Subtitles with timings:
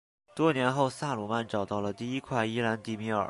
[0.35, 3.19] 多年后萨鲁曼找到了第一块伊兰迪米尔。